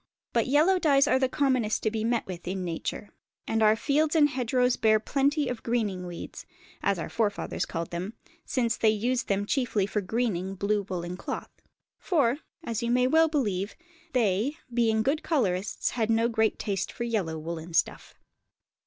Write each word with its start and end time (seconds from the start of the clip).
But 0.33 0.47
yellow 0.47 0.79
dyes 0.79 1.07
are 1.07 1.19
the 1.19 1.29
commonest 1.29 1.83
to 1.83 1.91
be 1.91 2.03
met 2.03 2.25
with 2.25 2.47
in 2.47 2.63
nature, 2.65 3.11
and 3.47 3.61
our 3.61 3.75
fields 3.75 4.15
and 4.15 4.29
hedgerows 4.29 4.75
bear 4.75 4.99
plenty 4.99 5.47
of 5.47 5.61
greening 5.61 6.07
weeds, 6.07 6.43
as 6.81 6.97
our 6.97 7.07
forefathers 7.07 7.67
called 7.67 7.91
them, 7.91 8.15
since 8.43 8.75
they 8.77 8.89
used 8.89 9.27
them 9.27 9.45
chiefly 9.45 9.85
for 9.85 10.01
greening 10.01 10.55
blue 10.55 10.87
woollen 10.89 11.17
cloth; 11.17 11.51
for, 11.99 12.39
as 12.63 12.81
you 12.81 12.89
may 12.89 13.05
well 13.05 13.27
believe, 13.27 13.75
they, 14.13 14.57
being 14.73 15.03
good 15.03 15.21
colourists, 15.21 15.91
had 15.91 16.09
no 16.09 16.27
great 16.27 16.57
taste 16.57 16.91
for 16.91 17.03
yellow 17.03 17.37
woollen 17.37 17.71
stuff. 17.71 18.15